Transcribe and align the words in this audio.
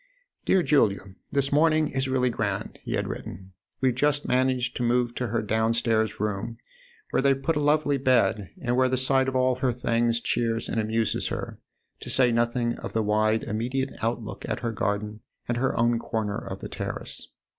"Dear 0.47 0.63
Julia, 0.63 1.13
this 1.31 1.51
morning, 1.51 1.87
is 1.89 2.07
really 2.07 2.31
grand," 2.31 2.79
he 2.81 2.93
had 2.93 3.07
written." 3.07 3.53
We've 3.81 3.93
just 3.93 4.27
managed 4.27 4.75
to 4.77 4.81
move 4.83 5.13
to 5.13 5.27
her 5.27 5.43
downstairs 5.43 6.19
room, 6.19 6.57
where 7.11 7.21
they've 7.21 7.39
put 7.39 7.55
up 7.55 7.59
a 7.61 7.65
lovely 7.65 7.99
bed 7.99 8.49
and 8.63 8.75
where 8.75 8.89
the 8.89 8.97
sight 8.97 9.27
of 9.27 9.35
all 9.35 9.57
her 9.57 9.71
things 9.71 10.19
cheers 10.19 10.67
and 10.67 10.81
amuses 10.81 11.27
her, 11.27 11.59
to 11.99 12.09
say 12.09 12.31
nothing 12.31 12.79
of 12.79 12.93
the 12.93 13.03
wide 13.03 13.43
immediate 13.43 13.91
outlook 14.01 14.43
at 14.49 14.61
her 14.61 14.71
garden 14.71 15.19
and 15.47 15.57
her 15.57 15.77
own 15.79 15.99
corner 15.99 16.39
of 16.47 16.61
the 16.61 16.67
terrace. 16.67 17.27